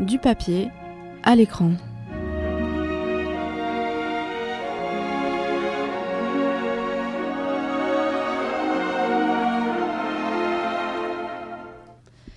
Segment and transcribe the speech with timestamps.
[0.00, 0.70] du papier
[1.24, 1.72] à l'écran.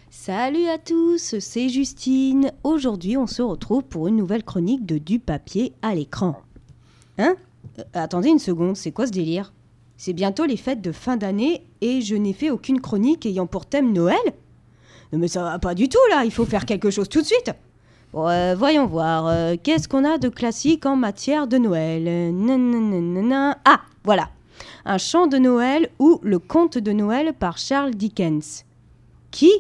[0.10, 2.52] Salut à tous, c'est Justine.
[2.64, 6.38] Aujourd'hui, on se retrouve pour une nouvelle chronique de Du papier à l'écran.
[7.18, 7.36] Hein?
[7.80, 9.54] Euh, Attendez une seconde, c'est quoi ce délire?
[9.98, 13.68] C'est bientôt les fêtes de fin d'année et je n'ai fait aucune chronique ayant pour
[13.68, 14.18] thème Noël?
[15.14, 17.52] Mais ça va pas du tout là, il faut faire quelque chose tout de suite.
[18.14, 22.34] Euh, voyons voir, euh, qu'est-ce qu'on a de classique en matière de Noël?
[23.66, 24.30] Ah, voilà,
[24.86, 28.66] un chant de Noël ou le conte de Noël par Charles Dickens.
[29.32, 29.52] Qui?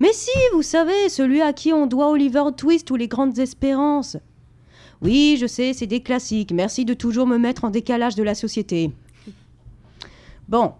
[0.00, 4.16] Mais si, vous savez, celui à qui on doit Oliver Twist ou les grandes espérances.
[5.02, 6.52] Oui, je sais, c'est des classiques.
[6.52, 8.92] Merci de toujours me mettre en décalage de la société.
[10.48, 10.72] Bon,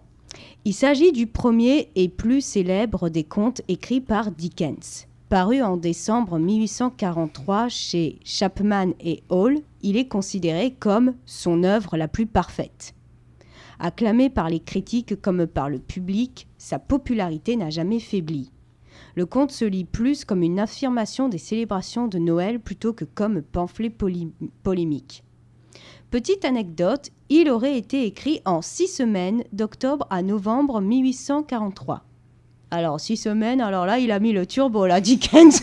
[0.67, 5.05] il s'agit du premier et plus célèbre des contes écrits par Dickens.
[5.29, 12.07] Paru en décembre 1843 chez Chapman et Hall, il est considéré comme son œuvre la
[12.07, 12.95] plus parfaite.
[13.77, 18.51] Acclamé par les critiques comme par le public, sa popularité n'a jamais faibli.
[19.13, 23.43] Le conte se lit plus comme une affirmation des célébrations de Noël plutôt que comme
[23.43, 23.91] pamphlet
[24.63, 25.24] polémique.
[26.11, 32.03] Petite anecdote, il aurait été écrit en six semaines, d'octobre à novembre 1843.
[32.71, 35.61] Alors, six semaines, alors là, il a mis le turbo, là, Dickens.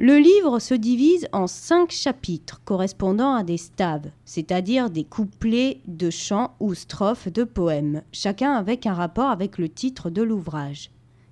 [0.00, 6.08] Le livre se divise en cinq chapitres correspondant à des staves, c'est-à-dire des couplets de
[6.08, 10.90] chants ou strophes de poèmes, chacun avec un rapport avec le titre de l'ouvrage.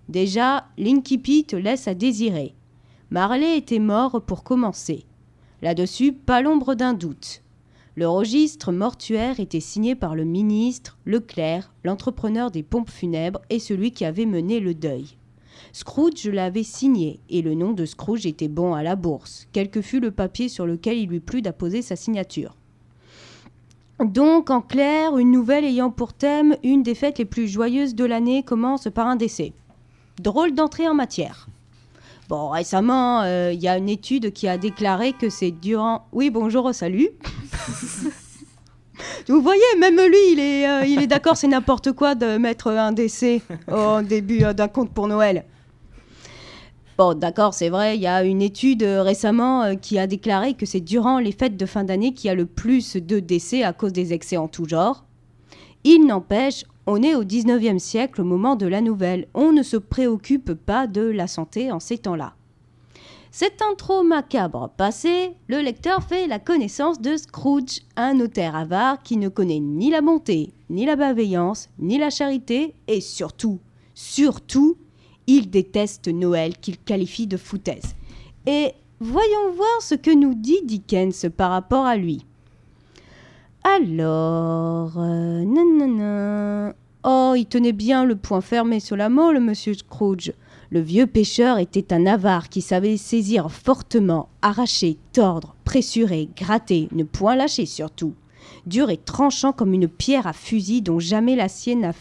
[0.08, 2.54] Déjà, l'incipit laisse à désirer.
[3.10, 5.06] Marley était mort pour commencer.
[5.62, 7.42] Là-dessus, pas l'ombre d'un doute.
[7.94, 13.58] Le registre mortuaire était signé par le ministre, le clerc, l'entrepreneur des pompes funèbres et
[13.58, 15.16] celui qui avait mené le deuil.
[15.72, 19.80] Scrooge l'avait signé, et le nom de Scrooge était bon à la bourse, quel que
[19.80, 22.54] fût le papier sur lequel il lui plut d'apposer sa signature.
[23.98, 28.04] Donc, en clair, une nouvelle ayant pour thème une des fêtes les plus joyeuses de
[28.04, 29.54] l'année commence par un décès.
[30.20, 31.48] Drôle d'entrée en matière.
[32.28, 36.06] Bon, récemment, euh, il y a une étude qui a déclaré que c'est durant...
[36.12, 37.10] Oui, bonjour, salut.
[39.28, 42.70] Vous voyez, même lui, il est, euh, il est d'accord, c'est n'importe quoi de mettre
[42.70, 45.44] un décès au début euh, d'un conte pour Noël.
[46.96, 50.64] Bon, d'accord, c'est vrai, il y a une étude euh, récemment qui a déclaré que
[50.64, 53.72] c'est durant les fêtes de fin d'année qu'il y a le plus de décès à
[53.72, 55.04] cause des excès en tout genre.
[55.84, 59.26] Il n'empêche, on est au 19e siècle au moment de la nouvelle.
[59.34, 62.34] On ne se préoccupe pas de la santé en ces temps-là.
[63.32, 69.18] Cette intro macabre passée, le lecteur fait la connaissance de Scrooge, un notaire avare qui
[69.18, 73.58] ne connaît ni la bonté, ni la bienveillance, ni la charité, et surtout,
[73.92, 74.78] surtout,
[75.26, 77.94] il déteste Noël qu'il qualifie de foutaise.
[78.46, 82.24] Et voyons voir ce que nous dit Dickens par rapport à lui.
[83.68, 86.72] Alors, euh, nanana.
[87.02, 90.32] Oh, il tenait bien le poing fermé sur la molle, monsieur Scrooge.
[90.70, 97.02] Le vieux pêcheur était un avare qui savait saisir fortement, arracher, tordre, pressurer, gratter, ne
[97.02, 98.14] point lâcher surtout.
[98.66, 101.92] Dur et tranchant comme une pierre à fusil dont jamais l'acier n'a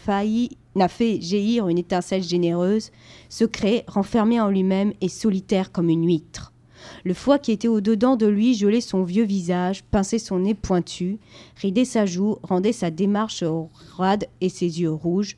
[0.76, 2.92] n'a fait jaillir une étincelle généreuse,
[3.28, 6.52] secret, renfermé en lui-même et solitaire comme une huître.
[7.04, 11.18] Le foie qui était au-dedans de lui gelait son vieux visage, pinçait son nez pointu,
[11.60, 13.44] ridait sa joue, rendait sa démarche
[13.96, 15.36] roide et ses yeux rouges,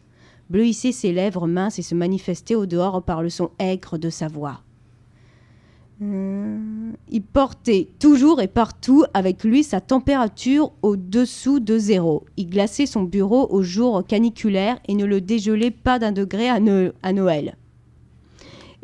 [0.50, 4.28] bleuissait ses lèvres minces et se manifestait au dehors par le son aigre de sa
[4.28, 4.60] voix.
[6.00, 12.24] Hum, Il portait toujours et partout avec lui sa température au-dessous de zéro.
[12.36, 16.60] Il glaçait son bureau au jour caniculaire et ne le dégelait pas d'un degré à
[16.60, 17.56] Noël.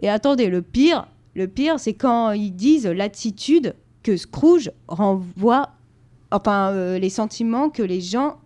[0.02, 5.70] Et attendez, le pire, le pire, c'est quand ils disent l'attitude que Scrooge renvoie,
[6.30, 8.36] enfin euh, les sentiments que les gens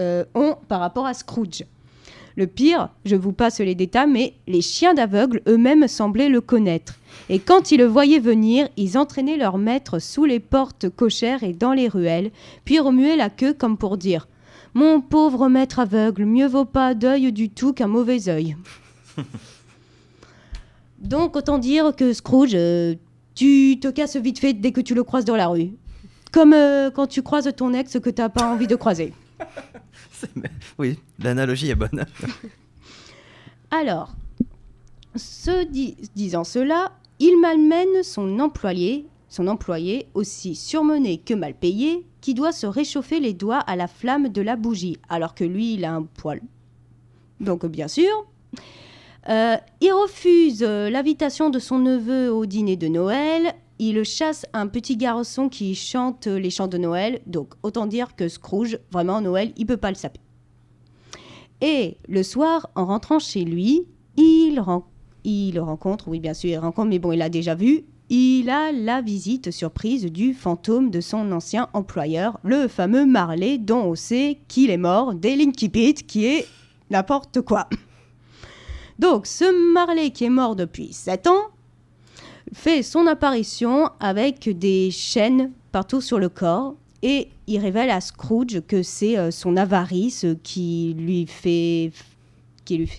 [0.00, 1.64] euh, ont par rapport à Scrooge.
[2.36, 6.94] Le pire, je vous passe les détails, mais les chiens d'aveugle eux-mêmes semblaient le connaître.
[7.28, 11.52] Et quand ils le voyaient venir, ils entraînaient leur maître sous les portes cochères et
[11.52, 12.30] dans les ruelles,
[12.64, 14.28] puis remuaient la queue comme pour dire
[14.72, 18.56] Mon pauvre maître aveugle, mieux vaut pas d'œil du tout qu'un mauvais œil.
[21.00, 22.94] Donc autant dire que Scrooge, euh,
[23.34, 25.70] tu te casses vite fait dès que tu le croises dans la rue.
[26.32, 29.12] Comme euh, quand tu croises ton ex que t'as pas envie de croiser.
[30.78, 32.04] Oui, l'analogie est bonne.
[33.70, 34.12] Alors,
[35.16, 42.06] ce di- disant cela, il malmène son employé, son employé aussi surmené que mal payé,
[42.20, 45.72] qui doit se réchauffer les doigts à la flamme de la bougie, alors que lui,
[45.74, 46.42] il a un poil.
[47.40, 48.10] Donc, bien sûr,
[49.28, 53.52] Euh, il refuse euh, l'invitation de son neveu au dîner de Noël.
[53.78, 57.20] Il chasse un petit garçon qui chante les chants de Noël.
[57.26, 60.20] Donc, autant dire que Scrooge, vraiment, Noël, il peut pas le saper.
[61.60, 63.86] Et le soir, en rentrant chez lui,
[64.16, 67.84] il, rencontre, oui, bien sûr, il rencontre, mais bon, il l'a déjà vu.
[68.08, 73.82] Il a la visite surprise du fantôme de son ancien employeur, le fameux Marley, dont
[73.84, 76.46] on sait qu'il est mort dès Linky qui est
[76.90, 77.68] n'importe quoi.
[79.00, 81.46] Donc, ce Marley qui est mort depuis 7 ans
[82.52, 88.60] fait son apparition avec des chaînes partout sur le corps et il révèle à Scrooge
[88.68, 91.92] que c'est euh, son avarice qui lui fait.
[92.66, 92.90] qui lui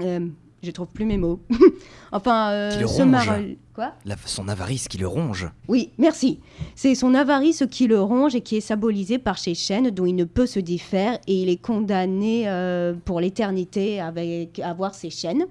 [0.00, 0.28] euh,
[0.62, 1.40] je trouve plus mes mots.
[2.12, 3.30] enfin, euh, Qui le ce ronge.
[3.74, 5.48] Quoi La- son avarice qui le ronge.
[5.68, 6.40] oui, merci.
[6.74, 10.14] C'est son avarice qui le ronge et qui est symbolisé par ces chaînes dont il
[10.14, 15.46] ne peut se défaire et il est condamné euh, pour l'éternité avec avoir ces chaînes.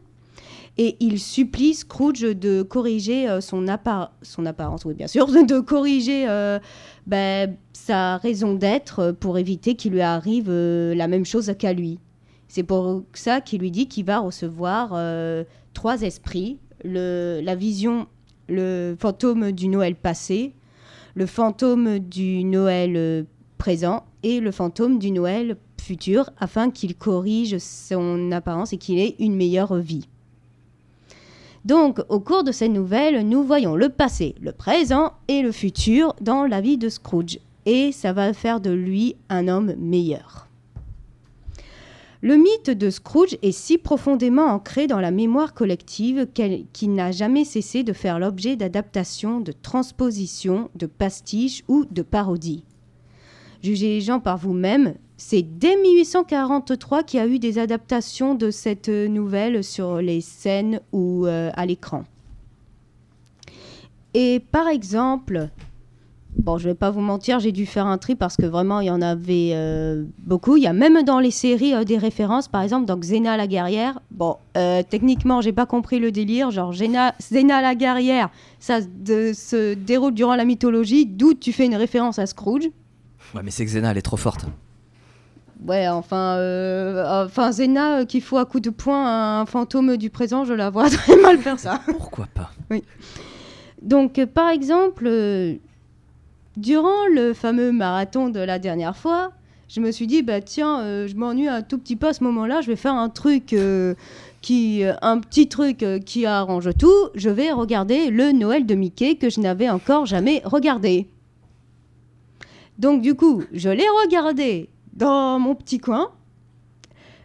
[0.77, 5.59] Et il supplie Scrooge de corriger euh, son, appar- son apparence, oui bien sûr, de
[5.59, 6.25] corriger
[7.05, 11.99] ben, sa raison d'être pour éviter qu'il lui arrive la même chose qu'à lui.
[12.53, 18.07] C'est pour ça qu'il lui dit qu'il va recevoir euh, trois esprits, la vision,
[18.49, 20.51] le fantôme du Noël passé,
[21.13, 23.23] le fantôme du Noël euh,
[23.57, 29.15] présent et le fantôme du Noël futur afin qu'il corrige son apparence et qu'il ait
[29.19, 30.09] une meilleure vie.
[31.63, 36.15] Donc, au cours de cette nouvelle, nous voyons le passé, le présent et le futur
[36.19, 37.39] dans la vie de Scrooge.
[37.65, 40.50] Et ça va faire de lui un homme meilleur.
[42.23, 47.45] Le mythe de Scrooge est si profondément ancré dans la mémoire collective qu'il n'a jamais
[47.45, 52.63] cessé de faire l'objet d'adaptations, de transpositions, de pastiches ou de parodies.
[53.63, 58.51] Jugez les gens par vous-même, c'est dès 1843 qu'il y a eu des adaptations de
[58.51, 62.03] cette euh, nouvelle sur les scènes ou euh, à l'écran.
[64.13, 65.49] Et par exemple,
[66.37, 68.87] bon, je vais pas vous mentir, j'ai dû faire un tri parce que vraiment il
[68.87, 70.57] y en avait euh, beaucoup.
[70.57, 73.47] Il y a même dans les séries euh, des références, par exemple dans Xena la
[73.47, 73.99] guerrière.
[74.11, 76.51] Bon, euh, techniquement, j'ai pas compris le délire.
[76.51, 78.29] Genre Xena, Xena la guerrière,
[78.59, 82.69] ça de- se déroule durant la mythologie, d'où tu fais une référence à Scrooge.
[83.35, 84.45] Ouais, mais c'est que Xena, elle est trop forte.
[85.67, 90.09] Ouais, enfin, euh, enfin Zena euh, qui fout à coup de poing un fantôme du
[90.09, 91.81] présent, je la vois très mal faire ça.
[91.85, 92.49] Pourquoi pas?
[93.81, 95.07] Donc, euh, par exemple,
[96.57, 99.31] durant le fameux marathon de la dernière fois,
[99.73, 102.25] je me suis dit, bah tiens, euh, je m'ennuie un tout petit peu à ce
[102.25, 103.95] moment-là, je vais faire un truc euh,
[104.41, 107.09] qui, euh, un petit truc qui arrange tout.
[107.15, 111.07] Je vais regarder le Noël de Mickey que je n'avais encore jamais regardé.
[112.79, 116.11] Donc du coup, je l'ai regardé dans mon petit coin.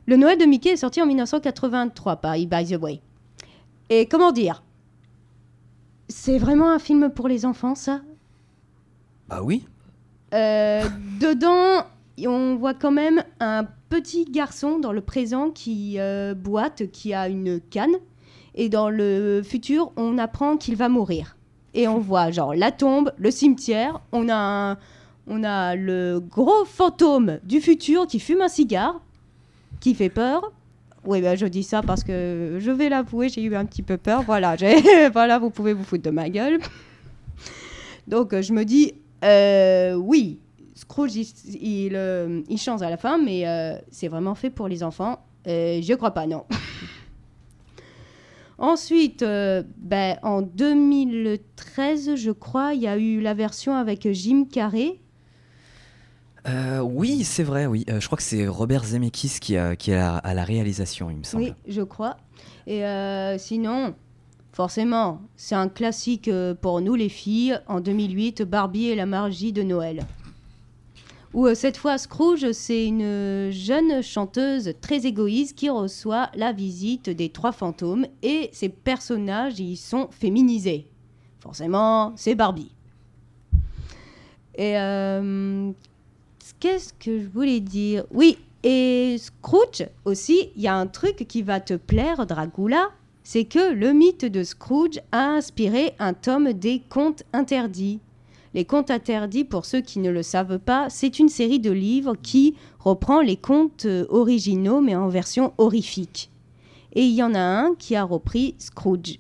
[0.06, 3.00] Le Noël de Mickey est sorti en 1983 par by the way.
[3.90, 4.62] Et comment dire?
[6.08, 8.02] C'est vraiment un film pour les enfants, ça?
[9.28, 9.64] Bah oui.
[10.34, 10.84] Euh,
[11.20, 11.84] Dedans,
[12.25, 17.28] on voit quand même un petit garçon dans le présent qui euh, boite, qui a
[17.28, 17.96] une canne.
[18.55, 21.37] Et dans le futur, on apprend qu'il va mourir.
[21.75, 24.00] Et on voit genre la tombe, le cimetière.
[24.12, 24.78] On a,
[25.26, 29.00] on a le gros fantôme du futur qui fume un cigare,
[29.81, 30.52] qui fait peur.
[31.04, 33.97] Oui, ben, je dis ça parce que je vais l'avouer, j'ai eu un petit peu
[33.97, 34.23] peur.
[34.23, 34.56] Voilà,
[35.12, 36.59] voilà, vous pouvez vous foutre de ma gueule.
[38.09, 38.95] Donc euh, je me dis,
[39.26, 40.40] euh, oui,
[40.76, 41.26] Scrooge, il,
[41.61, 45.25] il, euh, il change à la fin, mais euh, c'est vraiment fait pour les enfants.
[45.49, 46.45] Euh, je crois pas, non.
[48.59, 54.99] Ensuite, ben, en 2013, je crois, il y a eu la version avec Jim Carrey.
[56.83, 57.85] Oui, c'est vrai, oui.
[57.87, 61.18] Je crois que c'est Robert Zemeckis qui, a, qui est à, à la réalisation, il
[61.18, 61.45] me semble.
[61.45, 62.16] Oui, je crois.
[62.66, 62.83] Et
[63.38, 63.95] sinon,
[64.57, 67.61] forcément, c'est un classique euh, pour nous les filles.
[67.67, 70.07] En 2008, Barbie et la magie de Noël.
[71.35, 77.11] Où euh, cette fois, Scrooge, c'est une jeune chanteuse très égoïste qui reçoit la visite
[77.11, 80.87] des trois fantômes et ses personnages y sont féminisés.
[81.41, 82.73] Forcément, c'est Barbie.
[84.55, 85.71] Et euh,
[86.61, 88.07] qu'est-ce que je voulais dire?
[88.11, 92.89] Oui, et Scrooge aussi, il y a un truc qui va te plaire, Dracula,
[93.28, 97.99] c'est que le mythe de Scrooge a inspiré un tome des contes interdits.
[98.54, 102.14] Les contes interdits, pour ceux qui ne le savent pas, c'est une série de livres
[102.14, 106.30] qui reprend les contes euh, originaux mais en version horrifique.
[106.92, 109.18] Et il y en a un qui a repris Scrooge.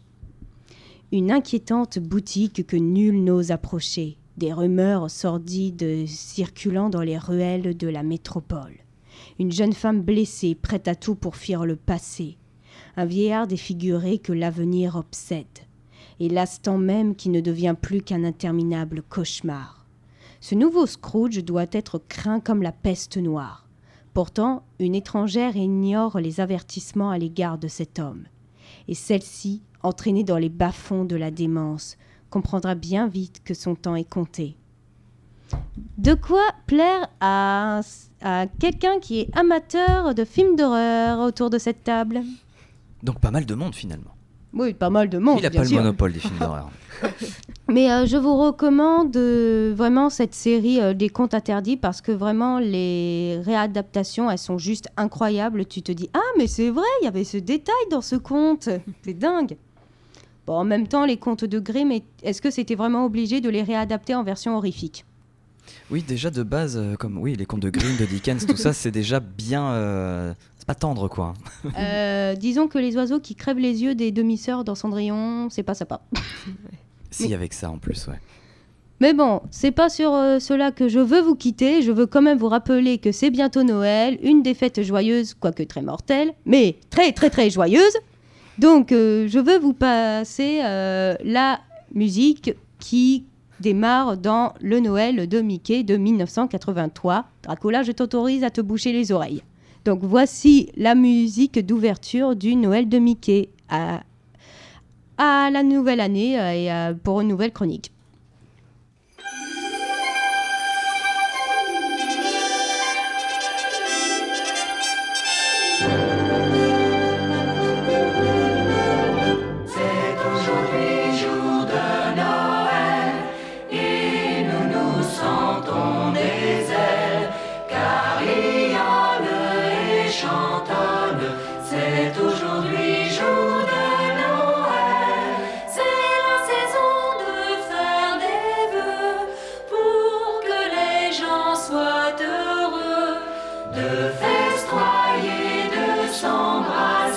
[1.10, 7.88] Une inquiétante boutique que nul n'ose approcher, des rumeurs sordides circulant dans les ruelles de
[7.88, 8.84] la métropole.
[9.40, 12.36] Une jeune femme blessée, prête à tout pour fuir le passé.
[12.96, 15.46] Un vieillard défiguré que l'avenir obsède,
[16.20, 19.86] et l'instant même qui ne devient plus qu'un interminable cauchemar.
[20.40, 23.66] Ce nouveau Scrooge doit être craint comme la peste noire.
[24.14, 28.24] Pourtant, une étrangère ignore les avertissements à l'égard de cet homme,
[28.88, 31.96] et celle-ci, entraînée dans les bas-fonds de la démence,
[32.30, 34.56] comprendra bien vite que son temps est compté.
[35.98, 37.80] De quoi plaire à,
[38.20, 42.22] à quelqu'un qui est amateur de films d'horreur autour de cette table?
[43.02, 44.10] Donc pas mal de monde finalement.
[44.52, 45.38] Oui, pas mal de monde.
[45.40, 45.76] Il a bien pas sûr.
[45.76, 46.70] le monopole des films d'horreur.
[47.68, 52.12] Mais euh, je vous recommande euh, vraiment cette série euh, des contes interdits parce que
[52.12, 55.66] vraiment les réadaptations, elles sont juste incroyables.
[55.66, 58.68] Tu te dis ah mais c'est vrai, il y avait ce détail dans ce conte,
[59.04, 59.56] c'est dingue.
[60.46, 63.50] Bon, en même temps, les contes de Grimm, est- est-ce que c'était vraiment obligé de
[63.50, 65.04] les réadapter en version horrifique?
[65.90, 68.72] Oui, déjà de base, euh, comme oui, les contes de Grimm, de Dickens, tout ça,
[68.72, 69.72] c'est déjà bien.
[70.66, 71.34] Pas tendre quoi.
[71.78, 75.74] Euh, Disons que les oiseaux qui crèvent les yeux des demi-sœurs dans Cendrillon, c'est pas
[75.74, 76.02] sympa.
[77.10, 78.20] Si, avec ça en plus, ouais.
[79.00, 81.82] Mais bon, c'est pas sur euh, cela que je veux vous quitter.
[81.82, 85.62] Je veux quand même vous rappeler que c'est bientôt Noël, une des fêtes joyeuses, quoique
[85.62, 87.96] très mortelle, mais très très très joyeuse.
[88.58, 91.60] Donc, euh, je veux vous passer euh, la
[91.94, 93.24] musique qui
[93.60, 97.26] démarre dans le Noël de Mickey de 1983.
[97.42, 99.42] Dracula, je t'autorise à te boucher les oreilles.
[99.86, 104.02] Donc, voici la musique d'ouverture du Noël de Mickey à,
[105.16, 107.92] la nouvelle année euh, et euh, pour une nouvelle chronique.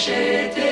[0.00, 0.69] cachete